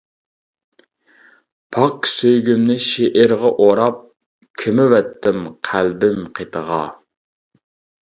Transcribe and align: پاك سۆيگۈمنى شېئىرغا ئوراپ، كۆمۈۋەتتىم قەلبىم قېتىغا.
پاك 1.77 2.07
سۆيگۈمنى 2.15 2.79
شېئىرغا 2.87 3.53
ئوراپ، 3.67 4.03
كۆمۈۋەتتىم 4.65 5.49
قەلبىم 5.71 6.29
قېتىغا. 6.41 6.85